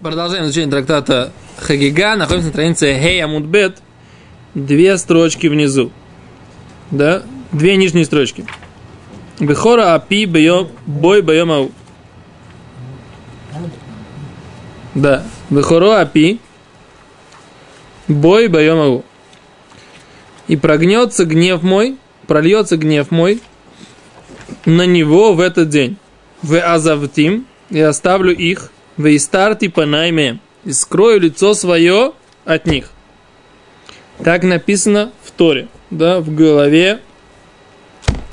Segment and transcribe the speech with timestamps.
[0.00, 2.14] Продолжаем изучение трактата Хагига.
[2.14, 3.82] Находимся на странице Хей Амудбет.
[4.54, 5.90] Две строчки внизу.
[6.92, 7.24] Да?
[7.50, 8.46] Две нижние строчки.
[9.40, 11.72] Бехора апи бой боем ау.
[14.94, 15.24] Да.
[15.50, 16.38] Бехоро апи
[18.06, 19.04] бой боем ау.
[20.46, 23.42] И прогнется гнев мой, прольется гнев мой
[24.64, 25.96] на него в этот день.
[26.42, 30.39] В азавтим, и оставлю их Вейстарти по найме.
[30.65, 32.13] И скрою лицо свое
[32.45, 32.89] от них.
[34.23, 36.99] Так написано в Торе, да, в голове,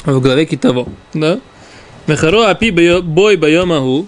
[0.04, 1.40] в голове китово, да.
[2.06, 4.06] Мехаро апи бой байомаху,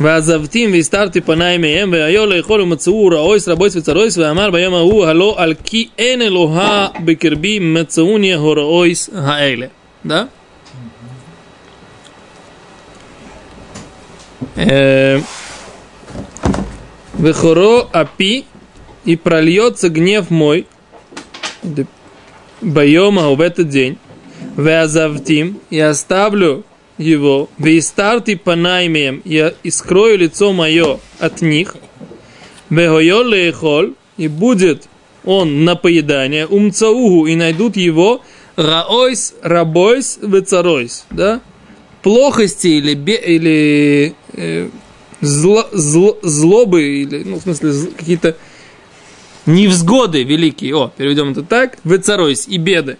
[0.00, 5.54] ועזבתים והסתרתי פניי מהם, והיו לאכול ומצאו ראויס רבויס וצרויס, ואמר ביום ההוא, הלא על
[5.64, 9.66] כי אין אלוהה בקרבי מצאוני הראויס האלה.
[10.04, 10.24] Да?
[17.17, 18.45] Вехоро апи
[19.05, 20.67] и прольется гнев мой
[22.61, 23.97] Байома в этот день.
[24.57, 26.63] Веазавтим и оставлю
[26.97, 27.49] его.
[27.57, 31.75] Вейстарти панаймеем я и скрою лицо мое от них.
[32.69, 34.87] Вегойо лехоль и будет
[35.23, 36.45] он на поедание.
[36.45, 38.21] Умцаугу и найдут его.
[38.55, 41.05] Раойс, рабойс, вецаройс.
[41.09, 41.41] Да?
[42.03, 44.69] плохости или, бе, или э,
[45.21, 48.35] зло, зло, злобы, или, ну, в смысле, какие-то
[49.45, 50.75] невзгоды великие.
[50.75, 51.77] О, переведем это так.
[51.83, 52.97] Вецаройс и беды.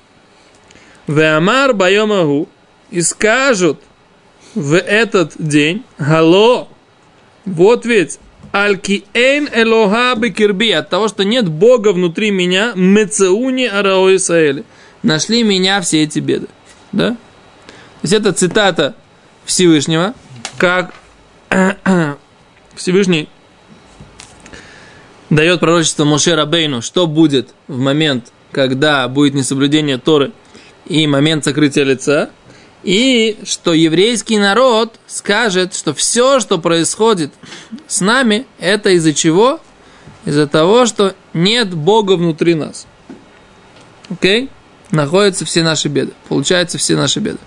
[1.07, 2.47] Веамар байомагу.
[2.91, 3.79] И скажут
[4.53, 6.67] в этот день, Гало,
[7.45, 8.19] вот ведь
[8.51, 14.63] Альки эйн элоха бекирби, от того, что нет Бога внутри меня, мецеуни араоисаэли.
[15.01, 16.47] Нашли меня все эти беды.
[16.91, 17.09] Да?
[17.09, 17.17] То
[18.03, 18.95] есть это цитата
[19.43, 20.13] Всевышнего,
[20.57, 20.93] как
[22.75, 23.29] Всевышний
[25.29, 30.31] дает пророчество Моше Рабейну, что будет в момент, когда будет несоблюдение Торы
[30.85, 32.29] и момент сокрытия лица,
[32.83, 37.31] и что еврейский народ скажет, что все, что происходит
[37.87, 39.59] с нами, это из-за чего?
[40.25, 42.87] Из-за того, что нет Бога внутри нас.
[44.09, 44.49] Окей?
[44.91, 46.13] Находятся все наши беды.
[46.27, 47.39] Получаются все наши беды.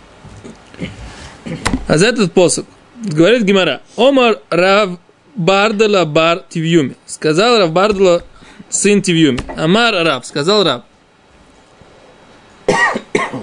[1.87, 2.65] А за этот посох
[3.12, 3.83] говорит Гимара.
[3.97, 4.99] Омар Рав
[5.34, 6.97] Бардала Бар Тивьюми.
[7.06, 8.22] Сказал Рав Бардала
[8.69, 9.41] сын Тивьюми.
[9.56, 10.27] Амар Рав.
[10.27, 10.83] Сказал Рав.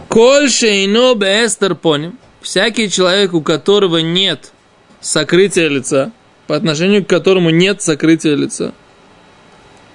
[0.09, 2.17] Коль шейно беэстер поним.
[2.41, 4.51] Всякий человек, у которого нет
[4.99, 6.11] сокрытия лица,
[6.45, 8.73] по отношению к которому нет сокрытия лица.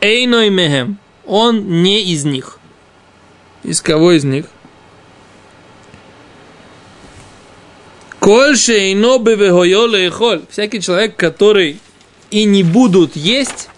[0.00, 0.98] Эйной мехем.
[1.26, 2.58] Он не из них.
[3.62, 4.46] Из кого из них?
[8.28, 10.42] Коль шейно бевехойо лехоль.
[10.50, 11.80] Всякий человек, который
[12.30, 13.70] и не будут есть,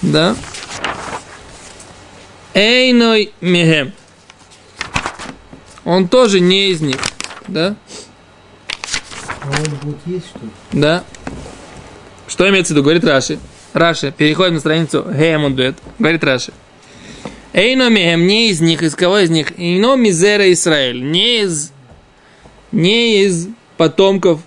[0.00, 0.34] да,
[2.54, 3.92] Эйной мехем.
[5.84, 6.96] Он тоже не из них,
[7.46, 7.76] да?
[9.42, 10.50] А он будет есть, что ли?
[10.72, 11.04] Да.
[12.26, 12.84] Что имеется в виду?
[12.84, 13.38] Говорит Раши.
[13.74, 14.14] Раши.
[14.16, 15.76] Переходим на страницу Хеймундуэт.
[15.98, 16.54] Говорит Раши.
[17.52, 19.58] Эйно мехем, не из них, из кого из них?
[19.58, 21.02] Эйно мизера Израиль.
[21.02, 21.72] Не из
[22.72, 24.40] не из потомков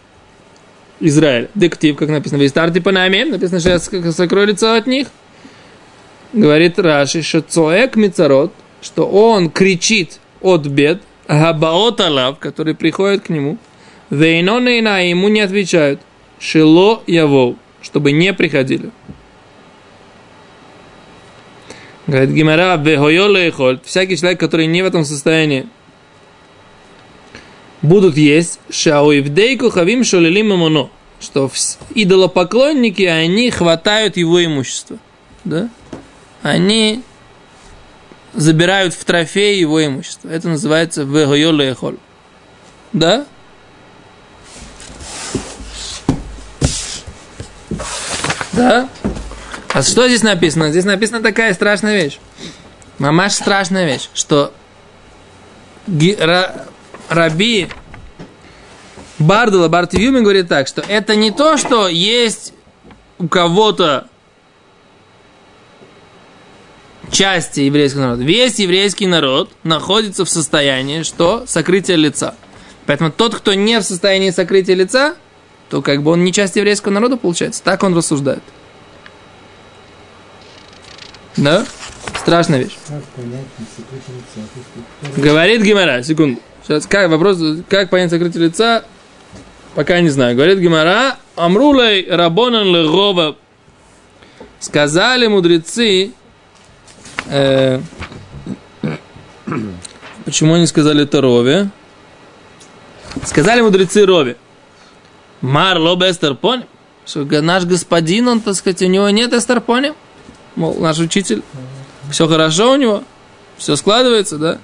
[1.00, 1.50] Израиля.
[1.56, 5.08] Дектив, как написано, в Истарте по нами, написано, что я сокрою лицо от них.
[6.32, 13.30] Говорит Раши, что Цоэк Мицарот, что он кричит от бед, Габаот Алав, который приходит к
[13.30, 13.58] нему,
[14.10, 16.02] Вейнонейна ему не отвечают,
[16.40, 18.92] Шило Явол, чтобы не приходили.
[22.06, 25.68] Говорит Гимара, Вехойо всякий человек, который не в этом состоянии,
[27.84, 30.90] будут есть шауивдейку хавим шолелим мамоно,
[31.20, 31.52] что
[31.94, 34.98] идолопоклонники, они хватают его имущество.
[35.44, 35.70] Да?
[36.42, 37.04] Они
[38.34, 40.30] забирают в трофей его имущество.
[40.30, 41.98] Это называется вегойолехоль.
[42.94, 43.26] Да?
[48.54, 48.90] Да?
[49.74, 50.70] А что здесь написано?
[50.70, 52.20] Здесь написана такая страшная вещь.
[53.00, 54.54] Мамаш страшная вещь, что
[57.14, 57.70] Раби
[59.20, 62.54] Бардула Бартивюми говорит так, что это не то, что есть
[63.20, 64.08] у кого-то
[67.12, 68.24] части еврейского народа.
[68.24, 72.36] Весь еврейский народ находится в состоянии, что сокрытие лица.
[72.88, 75.16] Поэтому тот, кто не в состоянии сокрытия лица,
[75.70, 77.62] то как бы он не часть еврейского народа получается.
[77.64, 78.44] Так он рассуждает.
[81.38, 81.66] Да?
[82.20, 82.78] Страшная вещь.
[85.16, 86.42] Говорит Гимара, секунду.
[86.64, 88.86] Сейчас, как вопрос, как понять сокрытие лица,
[89.76, 90.36] пока не знаю.
[90.36, 93.36] Говорит Гимара, Амрулей Рабонан Легова.
[94.60, 96.14] Сказали мудрецы,
[97.28, 97.82] э,
[100.24, 101.70] почему они сказали это Рове?
[103.26, 104.38] Сказали мудрецы Рове.
[105.42, 106.66] Мар лоб эстерпоним.
[107.06, 109.96] Что наш господин, он, так сказать, у него нет эстерпоним.
[110.56, 111.44] Мол, наш учитель,
[112.10, 113.04] все хорошо у него,
[113.58, 114.60] все складывается, да?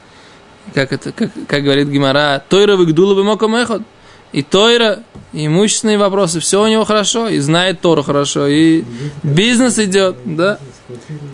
[0.74, 3.81] Как это, как, как говорит Гимара, Тойра выгдула бы мокомехот.
[4.31, 8.83] И Тойра, и имущественные вопросы, все у него хорошо, и знает Тору хорошо, и
[9.24, 10.60] бизнес идет, да?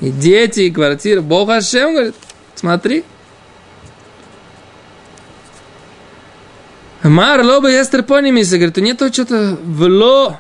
[0.01, 1.21] И дети, и квартира.
[1.21, 2.15] Бог Ашем говорит,
[2.55, 3.03] смотри.
[7.03, 10.39] Мар лоба ястер понимиса, говорит, нету что-то вло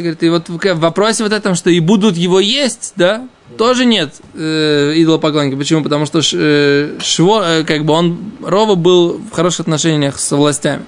[0.00, 4.14] говорит, и вот в вопросе вот этом, что и будут его есть, да, тоже нет
[4.34, 5.56] э, идолопоклонника.
[5.56, 5.82] Почему?
[5.82, 10.82] Потому что э, Шво, э, как бы он, Рова был в хороших отношениях со властями.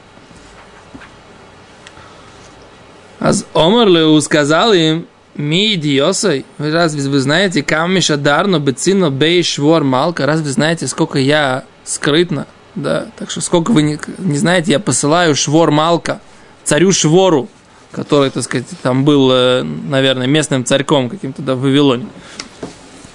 [3.20, 9.84] А Омар сказал им, ми идиосой, вы разве вы знаете, камиша дарно бецино бей швор
[9.84, 14.72] малка, разве вы знаете, сколько я скрытно, да, так что сколько вы не, не знаете,
[14.72, 16.20] я посылаю швор малка,
[16.64, 17.48] царю швору,
[17.92, 22.06] который, так сказать, там был, э, наверное, местным царьком каким-то да, в Вавилоне.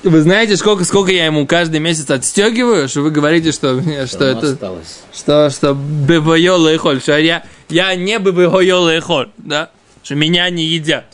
[0.03, 4.51] Вы знаете, сколько, сколько я ему каждый месяц отстегиваю, что вы говорите, что, что это...
[4.51, 4.99] Осталось.
[5.13, 9.69] Что, что бебойола и холь, что я, я не бебойола и холь, да?
[10.03, 11.05] Что меня не едят.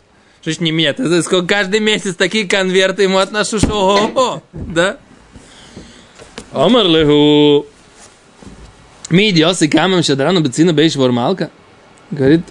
[0.41, 0.89] Что ж не меня?
[0.89, 4.97] Это сколько каждый месяц такие конверты ему отношу, что ого, да?
[6.51, 7.67] Омар леху.
[9.11, 11.51] Мидиосы камем шадрану бецина бейш вормалка.
[12.09, 12.41] Говорит,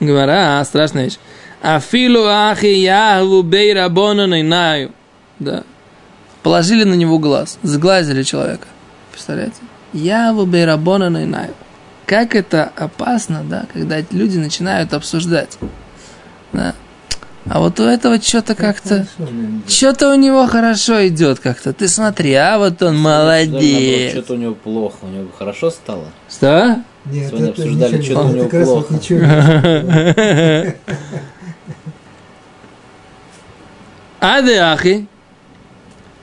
[0.00, 1.18] Гмара, страшная вещь.
[1.60, 4.92] Афилу ахи яхву бей рабона найнаю.
[5.38, 5.64] Да.
[6.42, 8.66] Положили на него глаз, сглазили человека.
[9.12, 9.56] Представляете?
[9.92, 11.54] Яву бей рабона найнаю.
[12.06, 15.58] Как это опасно, да, когда люди начинают обсуждать.
[16.52, 16.74] Да.
[17.50, 19.06] А вот у этого что-то как-то...
[19.66, 21.72] Что-то у него хорошо идет как-то.
[21.72, 24.12] Ты смотри, а вот он молодец.
[24.12, 26.04] Что-то у него плохо, у него хорошо стало.
[26.30, 26.82] Что?
[27.10, 28.94] Нет, Сегодня это обсуждали, ничего, что-то у него как раз вот плохо.
[28.94, 30.74] ничего не
[34.20, 35.06] Аде ахи,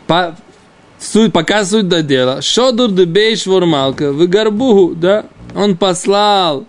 [0.05, 0.35] по,
[0.99, 6.65] суть, пока суть до дела, шодур де бейш вормалка, в горбуху, да, он послал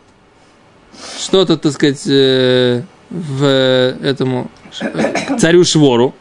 [1.19, 3.45] что-то, так сказать, э, в
[4.03, 6.15] этому э, царю Швору.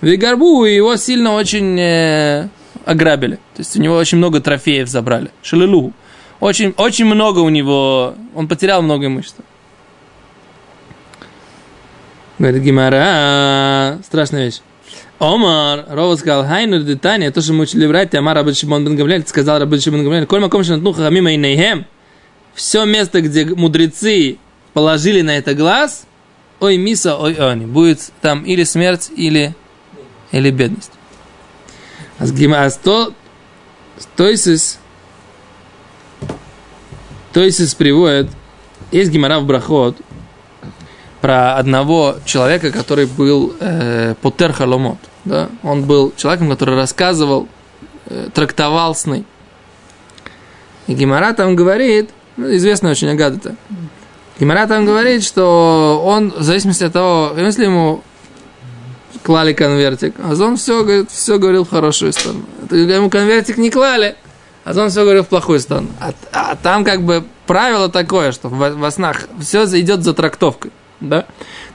[0.00, 2.48] В горбуху его сильно очень э,
[2.84, 3.36] ограбили.
[3.54, 5.30] То есть у него очень много трофеев забрали.
[5.42, 5.92] Шалилуху.
[6.40, 9.44] Очень, очень много у него, он потерял много имущества.
[12.38, 14.60] Говорит Гимара, страшная вещь.
[15.18, 18.96] Омар, Рова сказал, Хайнер Детания, то, что мы учили в Райте, Амар Рабин Шимон бен
[18.96, 21.86] Гамлель, сказал Рабин Шимон бен Гамлель, коль маком шанатну хахамима и нейхем,
[22.54, 24.36] все место, где мудрецы
[24.74, 26.06] положили на это глаз,
[26.60, 29.54] ой миса, ой они, будет там или смерть, или,
[30.32, 30.92] или бедность.
[32.18, 33.14] А с Гимара, то,
[34.16, 34.78] то есть,
[37.36, 38.30] то есть приводит,
[38.92, 39.98] есть Гимара в Брахот,
[41.20, 44.96] про одного человека, который был э, Потер Халомот.
[45.26, 45.50] Да?
[45.62, 47.46] Он был человеком, который рассказывал,
[48.06, 49.26] э, трактовал сны.
[50.86, 53.54] И Гимара там говорит, ну, известная очень агада
[54.40, 58.02] Гимара там говорит, что он, в зависимости от того, если ему
[59.22, 62.46] клали конвертик, а он все, говорит, все говорил в хорошую сторону.
[62.70, 64.16] Ему конвертик не клали,
[64.66, 65.88] а он все говорил в плохую сторону.
[66.00, 70.72] А, а там как бы правило такое, что во, во снах все идет за трактовкой.
[71.00, 71.22] Да?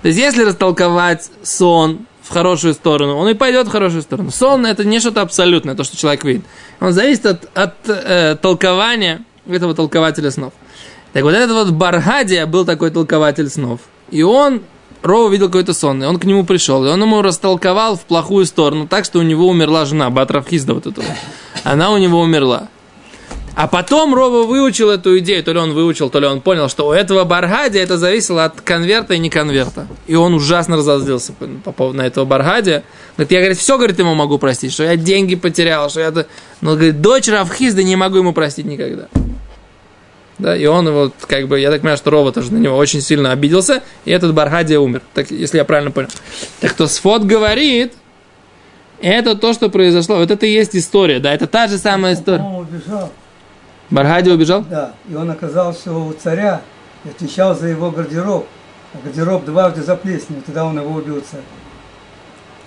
[0.01, 4.29] То есть, если растолковать сон в хорошую сторону, он и пойдет в хорошую сторону.
[4.29, 6.43] Сон это не что-то абсолютное, то, что человек видит.
[6.81, 10.51] Он зависит от, от э, толкования этого толкователя снов.
[11.13, 13.79] Так вот этот вот Баргадия был такой толкователь снов.
[14.09, 14.63] И он,
[15.01, 18.45] Рова видел какой-то сон, и он к нему пришел, и он ему растолковал в плохую
[18.45, 21.01] сторону, так что у него умерла жена, Батрафхизда вот эта.
[21.63, 22.67] Она у него умерла.
[23.53, 26.87] А потом Рова выучил эту идею, то ли он выучил, то ли он понял, что
[26.87, 29.87] у этого Баргадия это зависело от конверта и не конверта.
[30.07, 32.83] И он ужасно разозлился по, по поводу на этого Баргадия.
[33.17, 36.11] Говорит, я, говорит, все, говорит, ему могу простить, что я деньги потерял, что я...
[36.61, 39.07] Но, говорит, дочь Равхизда не могу ему простить никогда.
[40.41, 43.01] Да, и он вот, как бы, я так понимаю, что Рова тоже на него очень
[43.01, 46.09] сильно обиделся, и этот Баргадия умер, так, если я правильно понял.
[46.61, 47.93] Так то Сфот говорит,
[49.01, 52.43] это то, что произошло, вот это и есть история, да, это та же самая история.
[53.91, 54.61] Он убежал.
[54.69, 56.61] Да, и он оказался у царя
[57.03, 58.47] и отвечал за его гардероб.
[58.93, 61.41] А гардероб дважды заплесневел, тогда он его убил царь.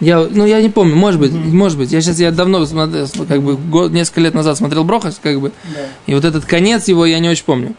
[0.01, 1.93] Я, ну, я не помню, может быть, может быть.
[1.93, 5.53] Я сейчас, я давно, смотрел, как бы, год, несколько лет назад смотрел Брохас, как бы,
[5.75, 5.81] Да.
[6.07, 7.75] и вот этот конец его я не очень помню.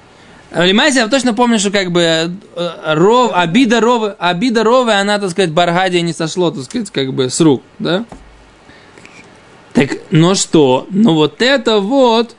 [0.56, 5.32] Лимайся, я точно помню, что как бы э, ров, обида ровы, обида ровы, она, так
[5.32, 8.06] сказать, Баргадия не сошло, так сказать, как бы с рук, да?
[9.74, 10.88] Так, ну что?
[10.90, 12.36] Ну вот это вот...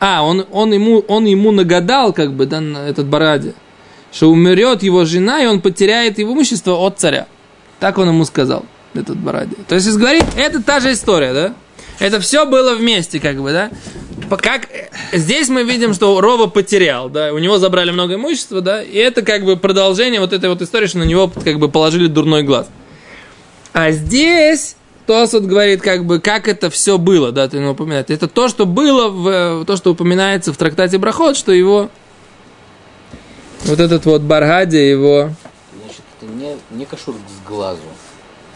[0.00, 3.54] А, он, он, ему, он ему нагадал, как бы, да, этот Баради,
[4.10, 7.26] что умрет его жена, и он потеряет его имущество от царя.
[7.78, 8.64] Так он ему сказал,
[8.94, 9.56] этот Баради.
[9.68, 11.54] То есть, если говорить, это та же история, да?
[11.98, 13.70] Это все было вместе, как бы, да?
[14.38, 14.68] Как,
[15.12, 19.22] здесь мы видим, что Рова потерял, да, у него забрали много имущества, да, и это
[19.22, 22.68] как бы продолжение вот этой вот истории, что на него как бы положили дурной глаз.
[23.72, 24.76] А здесь
[25.10, 28.12] Тосот говорит, как бы, как это все было, да, ты упоминает.
[28.12, 31.90] Это то, что было, в, то, что упоминается в трактате Брахот, что его,
[33.64, 35.30] вот этот вот Баргадия, его...
[35.82, 37.80] Значит, это не, не кашур с глазу.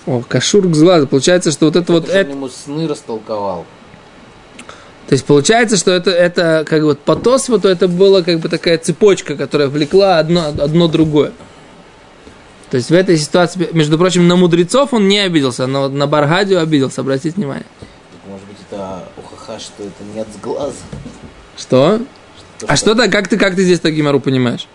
[0.06, 1.08] О, кашур с глазу.
[1.08, 2.08] Получается, что вот это, это вот...
[2.08, 2.30] Это...
[2.30, 3.66] ему сны растолковал.
[5.08, 8.48] То есть получается, что это, это как бы вот по Тосфоту это была как бы
[8.48, 11.32] такая цепочка, которая влекла одно, одно другое.
[12.74, 16.60] То есть в этой ситуации, между прочим, на мудрецов он не обиделся, но на Баргадию
[16.60, 17.66] обиделся, обратите внимание.
[17.78, 17.88] Так,
[18.28, 20.72] может быть, это ухаха, что это нет с глаза.
[21.56, 22.00] Что?
[22.58, 24.66] что а что-то, как ты, как ты здесь так Гимару понимаешь?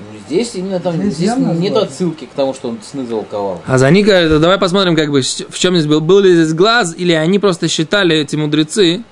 [0.00, 3.62] Ну, здесь именно там, здесь, здесь нет отсылки к тому, что он сны залковал.
[3.64, 6.02] А за них говорят, давай посмотрим, как бы, в чем здесь был.
[6.02, 9.02] Был ли здесь глаз, или они просто считали, эти мудрецы,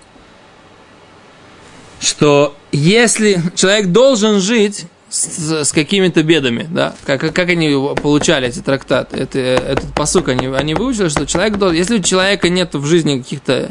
[1.98, 7.70] что если человек должен жить с, с какими-то бедами, да, как, как они
[8.02, 12.48] получали эти трактаты, это, этот посук, они, они выучили, что человек должен, если у человека
[12.48, 13.70] нет в жизни каких-то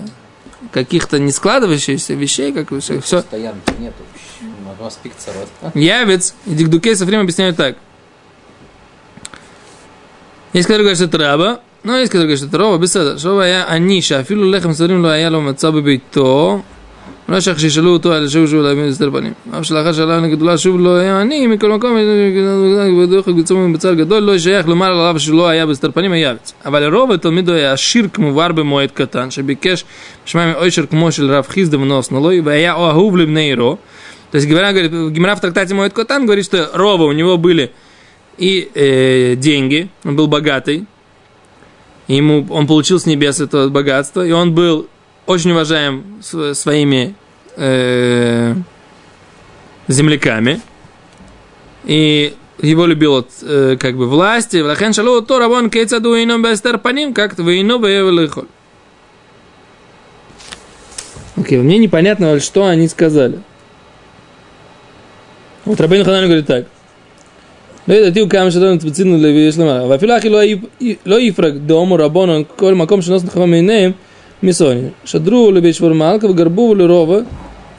[0.72, 3.02] каких-то не складывающихся вещей, как все.
[3.02, 3.24] все.
[3.78, 4.04] нету.
[4.86, 5.16] Аспект
[5.76, 7.78] Явец и Дикдуке со временем объясняют так.
[10.52, 13.18] Есть, которые говорят, что это раба, но есть, которые говорят, что это раба, без этого,
[13.18, 16.64] Шова я аниша, афилу лехам сарим луаялу мацабы бейто,
[17.29, 19.33] מצב בביתו, לא שייך שישאלו אותו על שוב שוב להבין הסתר פנים.
[19.59, 21.97] אף שלאחר שאלה לגדולה שוב לא היה עני, מכל מקום,
[23.03, 26.55] בדרך כלל בצום בצער גדול, לא שייך לומר עליו שלא היה בהסתר פנים, היה ארץ.
[26.65, 29.85] אבל רוב התלמיד היה עשיר כמובן במועד קטן, שביקש
[30.25, 33.77] שמע מאושר כמו של רב חיסדה ונוסנו לו, והיה אהוב לבני עירו.
[34.31, 37.71] То есть, говоря, говорит, Гимара в трактате Моет Котан говорит, что Рова у него были
[38.37, 40.85] и э, деньги, он был богатый,
[42.09, 44.87] ему, он получил с небес это богатство, и он был
[45.27, 47.15] очень уважаем своими
[47.57, 48.55] э,
[49.89, 50.61] земляками.
[51.85, 54.59] И его любил э, как бы власти.
[54.59, 58.47] Влахен шалу то рабон кейцаду ином бестер паним, как твоино беевелихоль.
[61.37, 63.39] Окей, мне непонятно, что они сказали.
[65.65, 66.67] Вот Рабин Ханан говорит так.
[67.89, 70.29] לא ידעתי הוא כמה שדון תבצינו ויש לומר, ואפילו אחי
[71.07, 73.93] לא יפרק דום או רבון כל מקום שנוס נחמה מעיניהם
[74.43, 74.89] מסוני.
[75.05, 77.19] שדרו לבית שבור מלכה וגרבו לרובע,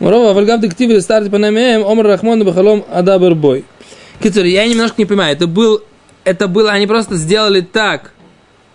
[0.02, 3.62] ורובע, אבל גם תכתיבי לסתרתי פני מהם, עומר רחמון בחלום אדבר бой.
[4.22, 5.82] Кицур, я немножко не понимаю, это был,
[6.26, 8.12] это было, они просто сделали так,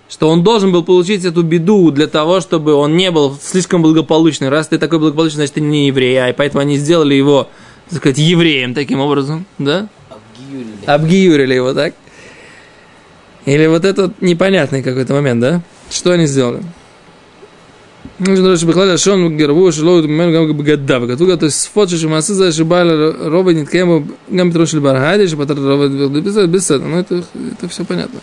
[0.09, 4.49] что он должен был получить эту беду для того, чтобы он не был слишком благополучный.
[4.49, 7.49] Раз ты такой благополучный, значит, ты не еврей, а и поэтому они сделали его,
[7.91, 9.89] так сказать, евреем таким образом, да?
[10.09, 10.87] Обгиюрили.
[10.87, 11.95] Обгиюрили его, так?
[13.45, 15.63] Или вот этот непонятный какой-то момент, да?
[15.91, 16.63] Что они сделали?
[18.20, 21.08] нужно раньше беклада, что он гербу, что ловит мемен гам бгадав.
[21.08, 25.28] Катуга, то есть сфот, что масы за шибал роба не ткаем гам петрон шли бархади,
[25.28, 26.82] что патар роба бисад, бисад.
[26.84, 28.20] Ну, это, это все понятно.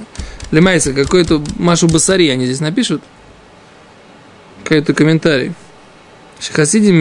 [0.50, 3.02] Лемайса, какой-то Машу Басари они здесь напишут.
[4.62, 5.52] Какой-то комментарий.
[6.40, 6.96] Шахасидим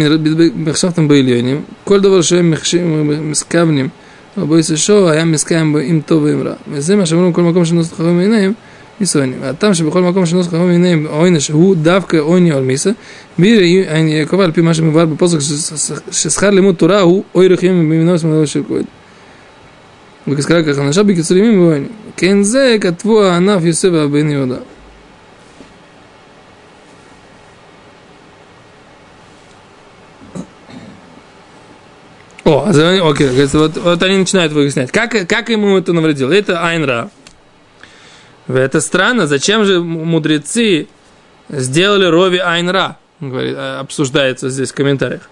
[0.65, 3.91] Мехшафтом Байлионим, Коль Довар Шоем Мехшим Мискавним,
[4.35, 6.57] Обоисы Шоу, а я Мискаем им Това имра.
[6.65, 8.55] Везем, Ашамрум Коль Маком Шинос Тхавим Инаем,
[9.00, 9.38] נישואינים.
[9.42, 12.90] הטעם שבכל מקום שנוסח חכמים בעיניהם העונש הוא דווקא עוני על מיסה,
[13.38, 15.38] אני קובע על פי מה שמובהר בפוסק
[16.10, 18.82] ששכר לימוד תורה הוא אוי רחיים במינו שמאלו של כהן.
[20.28, 21.86] וכזכרה ככה, נשב בקיצור ימים ועוני.
[22.16, 24.56] כן זה כתבו הענף יוסף ובן יהודה.
[32.44, 32.66] О,
[33.10, 36.32] окей, вот, вот они начинают выяснять, как, как ему это навредило.
[36.32, 37.08] Это Айнра.
[38.47, 40.87] это странно, зачем же мудрецы
[41.49, 45.29] сделали Рови Айнра, говорит, э, обсуждается здесь в комментариях.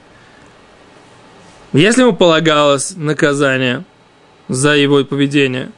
[1.73, 3.83] Если ему полагалось наказание
[4.47, 5.71] за его поведение,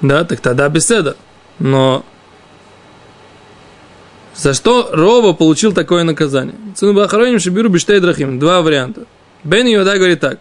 [0.00, 1.16] да, так тогда беседа.
[1.58, 2.04] Но
[4.34, 6.56] за что Рова получил такое наказание?
[6.74, 8.38] Цунбахароним Шибиру Биштей Драхим.
[8.38, 9.04] Два варианта.
[9.44, 10.38] Бен Иода говорит так.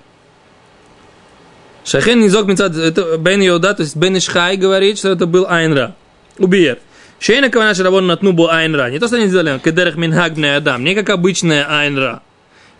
[1.83, 5.95] Шахен Низок Мицад, это Бен Йода, то есть Бен Ишхай говорит, что это был Айнра.
[6.37, 6.79] Убиер.
[7.21, 8.89] Шейна кавана шарабон натну бу айнра.
[8.89, 12.23] Не то, что они сделали, кедерах минхаг адам, не как обычная айнра.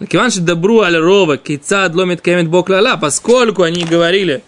[0.10, 4.42] Киван добру аль рова, кицад ломит кемет бок лала, поскольку они говорили,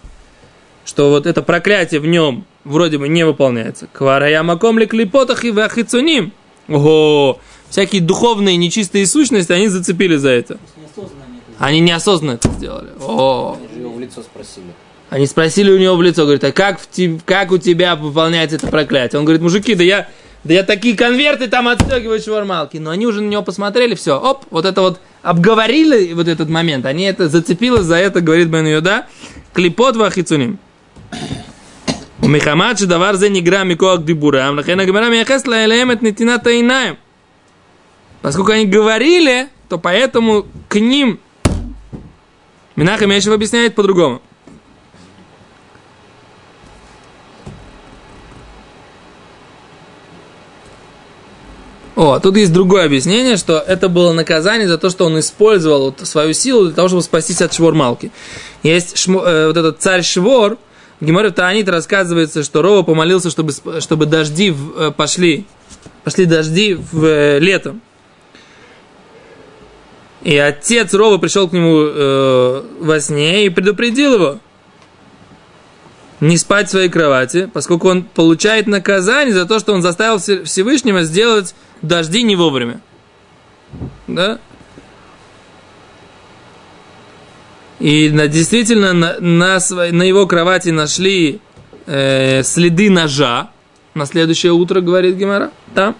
[0.83, 3.87] что вот это проклятие в нем вроде бы не выполняется.
[3.93, 6.31] Кварая маком ли клипотах и вахицуним.
[6.67, 10.57] Ого, всякие духовные нечистые сущности, они зацепили за это.
[11.59, 12.89] Они неосознанно это сделали.
[12.99, 13.59] О
[14.03, 14.67] лицо спросили.
[15.09, 18.55] Они спросили у него в лицо, говорит, а как, в te, как у тебя выполняется
[18.55, 19.19] это проклятие?
[19.19, 20.09] Он говорит, мужики, да я,
[20.43, 22.77] да я такие конверты там отстегиваю швармалки.
[22.77, 26.85] Но они уже на него посмотрели, все, оп, вот это вот обговорили вот этот момент.
[26.85, 29.07] Они это зацепило за это, говорит Бен Юда,
[29.53, 30.57] клипот вахицуним.
[32.21, 36.97] У Михамад шедавар зе нигра микоак дибурам, лахен агмара мияхес лаэлэм эт нитина тайнаем.
[38.21, 41.19] Поскольку они говорили, то поэтому к ним
[42.75, 44.21] Минахам Ешев объясняет по-другому.
[51.95, 56.07] О, тут есть другое объяснение, что это было наказание за то, что он использовал вот
[56.07, 58.11] свою силу для того, чтобы спастись от швормалки.
[58.63, 60.57] Есть шмо, э, вот этот царь Швор,
[60.99, 65.45] в Таанит рассказывается, что Рова помолился, чтобы, чтобы дожди в, э, пошли,
[66.03, 67.81] пошли дожди в э, летом.
[70.23, 74.39] И отец Рова пришел к нему э, во сне и предупредил его
[76.21, 81.03] не спать в своей кровати, поскольку он получает наказание за то, что он заставил Всевышнего
[81.03, 82.79] сделать дожди не вовремя.
[84.07, 84.39] Да?
[87.79, 91.41] И на, действительно на, на, на его кровати нашли
[91.85, 93.51] э, следы ножа
[93.93, 95.97] на следующее утро, говорит Гемара, там,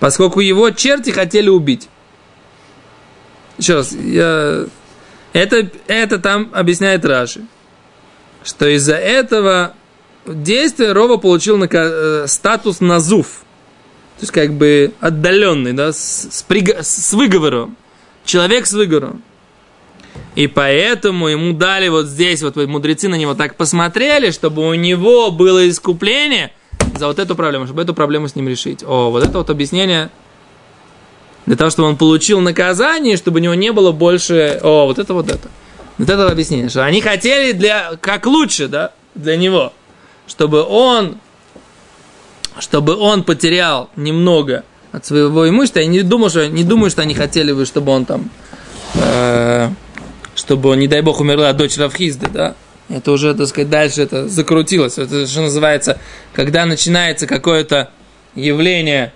[0.00, 1.88] поскольку его черти хотели убить.
[3.62, 4.66] Еще раз, я...
[5.32, 7.42] Это, это там объясняет Раши,
[8.42, 9.74] что из-за этого
[10.26, 13.44] действия Рова получил на, э, статус назув,
[14.18, 17.76] то есть как бы отдаленный, да, с, с, приго, с выговором,
[18.24, 19.22] человек с выговором.
[20.34, 25.30] И поэтому ему дали вот здесь, вот мудрецы на него так посмотрели, чтобы у него
[25.30, 26.52] было искупление
[26.98, 28.82] за вот эту проблему, чтобы эту проблему с ним решить.
[28.82, 30.10] О, вот это вот объяснение
[31.46, 34.60] для того, чтобы он получил наказание, чтобы у него не было больше...
[34.62, 35.48] О, вот это вот это.
[35.98, 37.92] Вот это объяснение, что они хотели для...
[38.00, 39.72] как лучше, да, для него.
[40.26, 41.18] Чтобы он...
[42.58, 45.80] Чтобы он потерял немного от своего имущества.
[45.80, 48.30] Я не думаю, что, не думаю, что они хотели бы, чтобы он там...
[48.94, 49.70] Э,
[50.34, 52.54] чтобы, не дай бог, умерла дочь Равхизды, да?
[52.88, 54.98] Это уже, так сказать, дальше это закрутилось.
[54.98, 55.98] Это что называется,
[56.34, 57.90] когда начинается какое-то
[58.34, 59.12] явление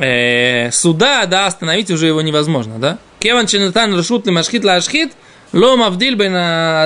[0.00, 2.98] э, суда, да, остановить уже его невозможно, да?
[3.20, 5.12] Кеван чинатан рашут машхит ла ашхит,
[5.52, 6.34] ло мавдил бен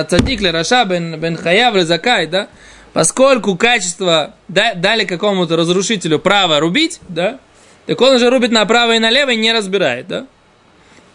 [0.07, 2.49] цадик ли раша бен, бен хаяв закай, да?
[2.93, 7.39] Поскольку качество да, дали какому-то разрушителю право рубить, да,
[7.85, 10.27] так он уже рубит направо и налево и не разбирает, да?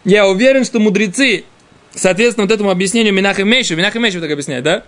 [0.03, 1.45] Я уверен, что мудрецы,
[1.93, 4.83] соответственно, вот этому объяснению Минаха Мейшу, Минаха Мейшу так объясняет, да?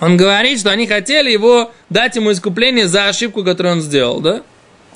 [0.00, 4.42] Он говорит, что они хотели его дать ему искупление за ошибку, которую он сделал, да?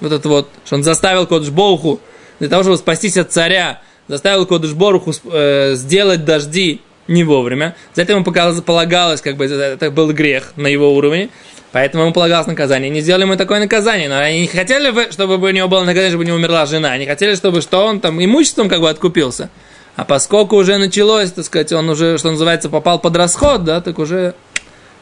[0.00, 2.00] Вот это вот, что он заставил Кодыш Боруху
[2.38, 7.74] для того, чтобы спастись от царя, заставил Кодыш Боруху э, сделать дожди не вовремя.
[7.94, 11.28] За это ему полагалось, как бы, это был грех на его уровне.
[11.72, 12.90] Поэтому ему полагалось наказание.
[12.90, 14.08] Не сделали ему такое наказание.
[14.08, 16.90] Но они не хотели, чтобы у него было наказание, чтобы него умерла жена.
[16.92, 19.50] Они хотели, чтобы что он там имуществом как бы откупился.
[19.96, 23.98] А поскольку уже началось, так сказать, он уже, что называется, попал под расход, да, так
[23.98, 24.34] уже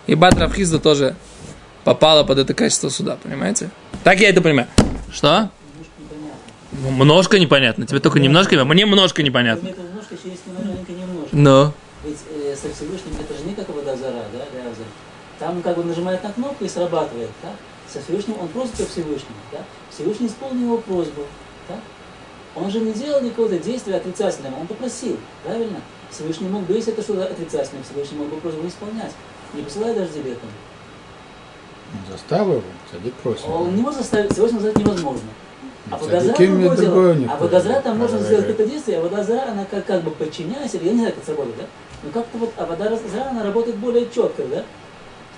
[0.06, 1.14] и Бат Рафхизда тоже
[1.84, 3.70] попала под это качество суда, понимаете?
[4.04, 4.68] Так я это понимаю.
[5.12, 5.50] Что?
[6.72, 7.86] Немножко непонятно.
[7.86, 9.70] Тебе только немножко Мне немножко непонятно.
[11.32, 11.72] Но.
[12.04, 14.82] Ведь э, со Всевышним это же не как вода зара, да, Реаза.
[15.38, 17.50] Там как бы нажимает на кнопку и срабатывает, да?
[17.92, 19.58] Со Всевышним он просит о Всевышнем, да?
[19.90, 21.22] Всевышний исполнил его просьбу,
[21.68, 21.80] да?
[22.54, 25.80] Он же не делал никакого действия отрицательного, он попросил, правильно?
[26.10, 29.12] Всевышний мог бы, если это что-то отрицательное, Всевышний мог бы просьбу исполнять.
[29.54, 30.48] Не посылай дожди летом.
[32.10, 33.46] Заставил его, садик просит.
[33.48, 35.28] Он не может заставить, сегодня сделать невозможно.
[35.90, 37.32] А водозра другое дело.
[37.32, 40.80] А водозра там можно сделать это действие, а водозра, она как, как бы подчиняясь, я
[40.80, 41.64] не знаю, как это сработает, да?
[42.02, 44.64] Но как-то вот, а водозра, она работает более четко, да?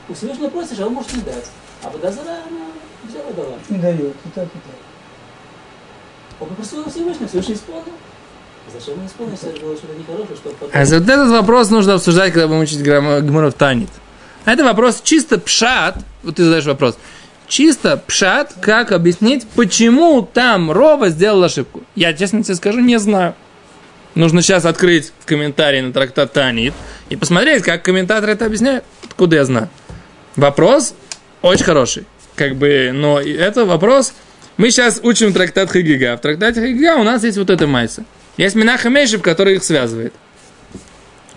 [0.08, 1.46] У Всевышнего просишь, а он может не дать.
[1.84, 2.66] А водозра, она
[3.04, 3.54] взяла дала.
[3.68, 4.80] Не дает, и так, и так.
[6.40, 7.92] Он попросил Всевышнего, Всевышний исполнил.
[8.72, 10.70] Зачем он исполнил, если это было что-то нехорошее, что потом...
[10.72, 13.90] А вот этот вопрос нужно обсуждать, когда будем учить Гмуров Танит.
[14.44, 15.96] Это вопрос чисто пшат.
[16.22, 16.96] Вот ты задаешь вопрос.
[17.48, 21.82] Чисто пшат, как объяснить, почему там Рова сделал ошибку.
[21.96, 23.34] Я, честно тебе скажу, не знаю.
[24.14, 26.74] Нужно сейчас открыть в комментарии на трактат Танит
[27.08, 28.84] и посмотреть, как комментаторы это объясняют.
[29.04, 29.68] Откуда я знаю?
[30.36, 30.94] Вопрос
[31.42, 32.06] очень хороший.
[32.36, 34.14] как бы, но это вопрос.
[34.56, 36.16] Мы сейчас учим трактат Хагига.
[36.16, 38.04] В трактате Хагига у нас есть вот эта майса.
[38.36, 40.14] Есть Минаха Мешев, который их связывает.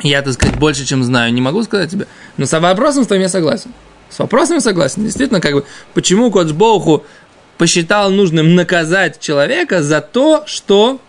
[0.02, 2.08] Я, так сказать, больше, чем знаю, не могу сказать тебе.
[2.38, 3.72] Но с вопросом с тобой я согласен.
[4.10, 5.04] С вопросом я согласен.
[5.04, 7.04] Действительно, как бы, почему Кодж Боуху
[7.58, 11.00] посчитал нужным наказать человека за то, что...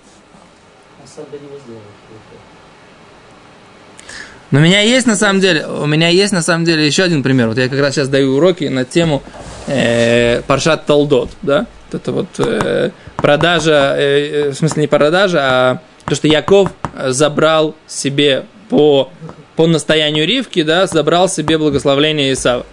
[4.51, 7.25] Но у меня есть на самом деле, у меня есть на самом деле еще один
[7.25, 7.49] пример.
[7.49, 9.23] Вот я как раз сейчас даю уроки на тему
[9.66, 11.66] э, Паршат Талдот, да?
[11.90, 16.70] Вот это вот э, продажа, э, в смысле не продажа, а то, что Яков
[17.09, 19.11] забрал себе по,
[19.57, 22.66] по настоянию Ривки, да, забрал себе благословление Исава.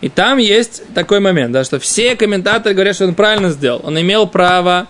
[0.00, 3.80] И там есть такой момент, да, что все комментаторы говорят, что он правильно сделал.
[3.84, 4.86] Он имел право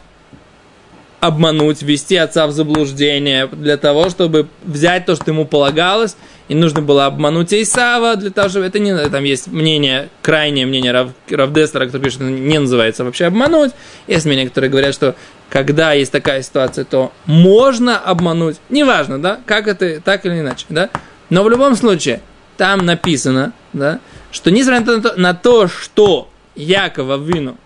[1.20, 6.16] обмануть, ввести отца в заблуждение, для того, чтобы взять то, что ему полагалось,
[6.48, 8.66] и нужно было обмануть Исава, для того, чтобы...
[8.66, 8.96] Это не...
[9.08, 13.72] Там есть мнение, крайнее мнение Рав, Равдестера, кто пишет, что не называется вообще обмануть.
[14.06, 15.14] Есть мнения, которые говорят, что
[15.50, 18.56] когда есть такая ситуация, то можно обмануть.
[18.70, 20.88] Неважно, да, как это, так или иначе, да.
[21.30, 22.22] Но в любом случае,
[22.56, 24.00] там написано, да,
[24.30, 27.56] что несмотря на то, на то что Якова Вину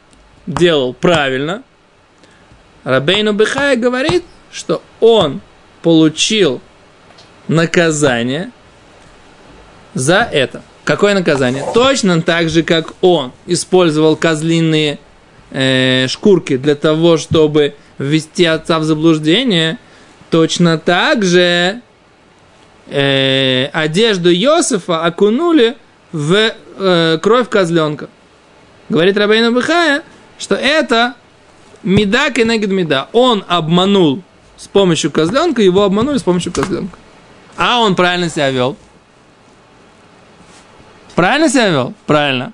[0.46, 1.62] делал правильно,
[2.84, 5.40] Рабейну Бехая говорит, что он
[5.82, 6.60] получил
[7.48, 8.50] наказание
[9.94, 10.62] за это.
[10.84, 11.64] Какое наказание?
[11.74, 14.98] Точно так же, как он использовал козлиные
[15.50, 19.78] э, шкурки для того, чтобы ввести отца в заблуждение,
[20.30, 21.80] точно так же
[22.88, 25.76] э, одежду Иосифа окунули
[26.10, 28.08] в э, кровь козленка.
[28.88, 30.02] Говорит Рабейна Бахая,
[30.38, 31.14] что это
[31.82, 33.08] меда кенегид меда.
[33.12, 34.22] Он обманул
[34.56, 36.96] с помощью козленка, его обманули с помощью козленка.
[37.56, 38.76] А он правильно себя вел.
[41.14, 41.94] Правильно себя вел?
[42.06, 42.52] Правильно.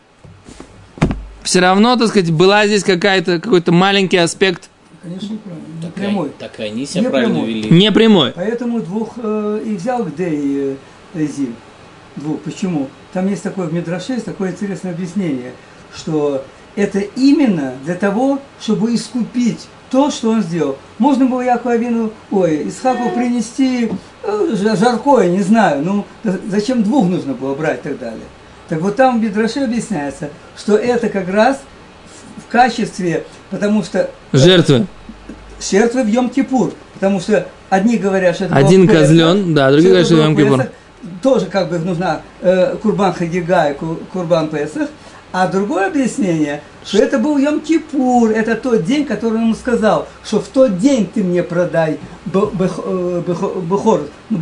[1.42, 4.68] Все равно, так сказать, была здесь какая-то, какой-то маленький аспект
[5.02, 5.66] Конечно, неправильно.
[5.76, 6.24] Не Так, прямой.
[6.28, 7.52] они, так они себя Не правильно прямой.
[7.52, 7.70] вели.
[7.70, 8.32] не прямой.
[8.32, 10.76] Поэтому двух э, и взял где и
[11.14, 11.54] э, Зим.
[12.16, 12.40] Двух.
[12.40, 12.88] Почему?
[13.12, 15.52] Там есть такое в Мидраше, есть такое интересное объяснение,
[15.96, 16.44] что
[16.78, 20.76] это именно для того, чтобы искупить то, что он сделал.
[20.98, 23.90] Можно было Якову Авину, ой, Исхаку принести
[24.22, 28.26] э, жа- жаркое, не знаю, ну за- зачем двух нужно было брать и так далее.
[28.68, 31.58] Так вот там в Мидраше объясняется, что это как раз
[32.36, 34.86] в- качестве, потому что Жертвы.
[35.60, 36.72] жертвы в Йом-Кипур.
[36.94, 40.24] Потому что одни говорят, что это Один был Песах, козлен, да, другие говорят, что был
[40.24, 40.68] Йом-Кипур.
[41.22, 44.88] Тоже как бы нужна э, Курбан Хагига и Ку- Курбан Песах.
[45.30, 50.40] А другое объяснение, что это был Йом-Кипур, это тот день, который он ему сказал, что
[50.40, 53.22] в тот день ты мне продай б- бэх- э,
[53.60, 54.38] бехор, ну,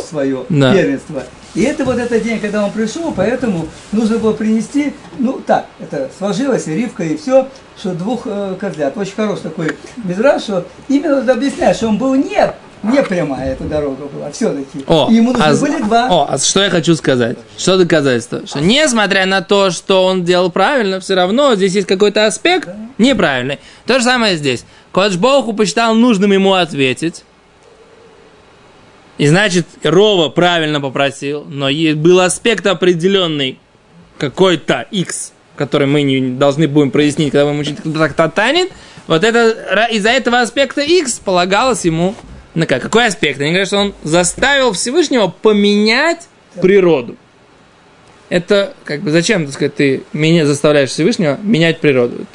[0.00, 0.72] свое, Да.
[0.72, 1.22] первенство.
[1.54, 6.10] И это вот этот день, когда он пришел, поэтому нужно было принести, ну так, это
[6.18, 8.96] сложилось, и Ривка, и все, что двух э, козлят.
[8.96, 12.52] Очень хороший такой мизраж, что именно вот объясняет, что он был не,
[12.86, 14.84] не прямая эта дорога была, все-таки.
[14.86, 16.08] О, ему нужны а, были два.
[16.08, 17.38] О, а что я хочу сказать?
[17.58, 18.46] Что доказательство?
[18.46, 22.68] Что несмотря на то, что он делал правильно, все равно здесь есть какой-то аспект
[22.98, 23.58] неправильный.
[23.86, 24.64] То же самое здесь.
[24.92, 27.24] Кодж Богу посчитал нужным ему ответить.
[29.18, 33.58] И значит, Рова правильно попросил, но был аспект определенный,
[34.18, 38.70] какой-то X, который мы не должны будем прояснить, когда будем учить трактат Танит.
[39.06, 42.14] Вот это, из-за этого аспекта X полагалось ему
[42.56, 42.82] на как?
[42.82, 43.40] Какой аспект?
[43.40, 46.26] Они говорят, что он заставил Всевышнего поменять
[46.60, 47.16] природу.
[48.28, 52.26] Это, как бы, зачем, так сказать, ты меня заставляешь Всевышнего менять природу?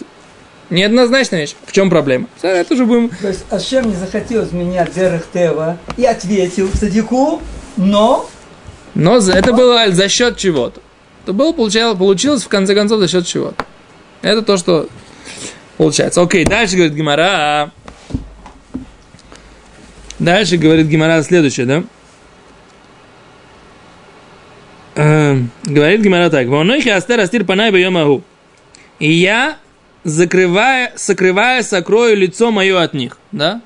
[0.69, 1.55] Неоднозначная вещь.
[1.65, 2.27] В чем проблема?
[2.41, 3.09] Это уже будем...
[3.09, 7.41] То есть Ашем не захотел изменять Дерех Тева и ответил Садику,
[7.75, 8.29] но
[8.95, 10.79] Но за- это было за счет чего-то.
[11.23, 13.65] Это было, получалось, получилось, в конце концов, за счет чего-то.
[14.21, 14.87] Это то, что
[15.77, 16.21] получается.
[16.21, 17.71] Окей, дальше говорит Гимара.
[20.21, 21.83] Дальше говорит Гимара следующее, да?
[24.93, 26.47] Эм, говорит Гимара так.
[26.47, 28.23] «Ваунойхи астер астир панай бьемагу».
[28.99, 29.57] И я,
[30.03, 33.17] закрывая, сокрывая, сокрою лицо мое от них.
[33.31, 33.61] Да?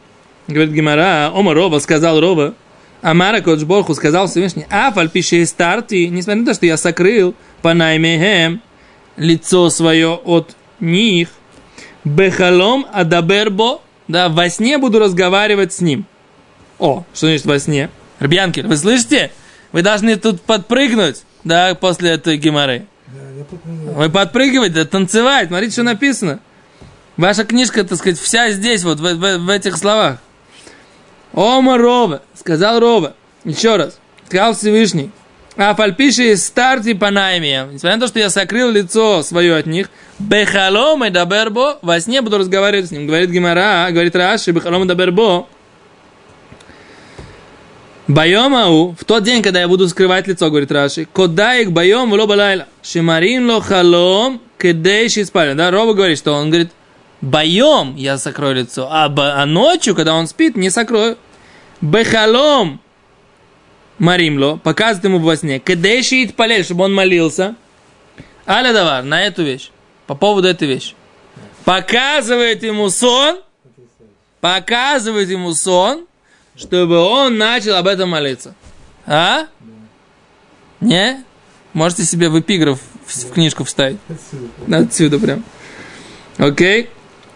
[0.47, 2.53] Говорит Гимара, Ома Роба, сказал Роба,
[3.01, 8.61] Амара Коджборху сказал Всевышний, а фальпиши старти, несмотря на то, что я сокрыл панаймехем
[9.17, 11.27] лицо свое от них,
[12.05, 16.05] бехалом адабербо, да, во сне буду разговаривать с ним.
[16.79, 17.89] О, что значит во сне?
[18.19, 19.31] Ребянкер, вы слышите?
[19.71, 22.85] Вы должны тут подпрыгнуть, да, после этой геморы.
[23.65, 26.39] Вы подпрыгивать, да, танцевать, смотрите, что написано.
[27.17, 30.17] Ваша книжка, так сказать, вся здесь, вот в, в- в этих словах.
[31.33, 35.11] Ома Рова, сказал Рова, еще раз, сказал Всевышний,
[35.57, 37.67] А фальпиши старти по найме.
[37.71, 42.21] Несмотря на то, что я сокрыл лицо свое от них, бехалом и дабербо, во сне
[42.21, 43.07] буду разговаривать с ним.
[43.07, 45.47] Говорит Гимара, говорит Раши, бехалом и дабербо.
[48.07, 52.67] Байомау, в тот день, когда я буду скрывать лицо, говорит Раши, кодаик байом в лайла,
[52.83, 55.53] шимарин ло халом, кедейши спали.
[55.53, 56.71] Да, Роба говорит, что он говорит,
[57.21, 61.17] боем я сокрою лицо, а, а ночью, когда он спит, не сокрою.
[61.81, 62.79] Бехалом
[63.97, 67.55] Маримло, показывает ему во сне, кедеши полей, чтобы он молился.
[68.47, 69.71] Аля давар, на эту вещь,
[70.05, 70.93] по поводу этой вещи.
[71.63, 73.41] Показывает ему сон,
[74.41, 76.05] показывает ему сон,
[76.55, 78.55] чтобы он начал об этом молиться.
[79.05, 79.47] А?
[80.79, 81.23] Не?
[81.73, 83.97] Можете себе в эпиграф в книжку вставить.
[84.71, 85.43] Отсюда прям.
[86.37, 86.89] Окей.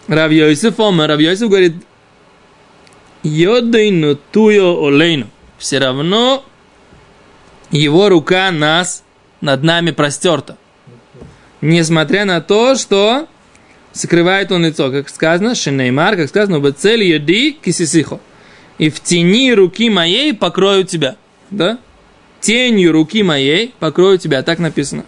[0.08, 1.74] Рав Йосиф Омар, Рав Йосиф говорит,
[3.22, 5.26] Йодейну туyo олейну.
[5.58, 6.44] Все равно
[7.70, 9.04] его рука нас,
[9.40, 10.56] над нами простерта.
[11.60, 13.28] Несмотря на то, что
[13.92, 18.20] скрывает он лицо, как сказано, Шинеймар, как сказано, в цели еди кисисихо.
[18.80, 21.16] И в тени руки моей покрою тебя.
[21.50, 21.78] Да?
[22.40, 24.42] Тенью руки моей покрою тебя.
[24.42, 25.04] Так написано.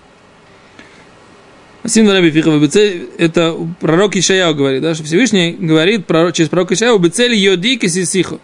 [1.82, 8.40] Это пророк Ишаяу говорит, да, что Всевышний говорит через пророк Ишаяу, цели йоди кисисихо.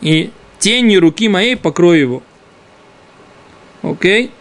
[0.00, 2.22] И тенью руки моей покрою его.
[3.82, 4.32] Окей?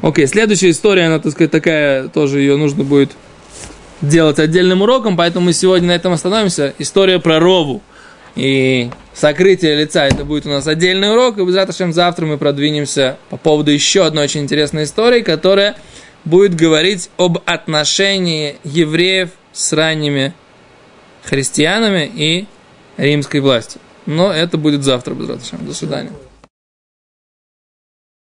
[0.00, 3.10] Окей, следующая история, она, так сказать, такая, тоже ее нужно будет
[4.00, 6.72] делать отдельным уроком, поэтому мы сегодня на этом остановимся.
[6.78, 7.82] История про Рову
[8.38, 13.36] и сокрытие лица, это будет у нас отдельный урок, и завтра, завтра мы продвинемся по
[13.36, 15.76] поводу еще одной очень интересной истории, которая
[16.24, 20.34] будет говорить об отношении евреев с ранними
[21.24, 22.46] христианами и
[22.96, 23.80] римской властью.
[24.06, 26.12] Но это будет завтра, без До свидания.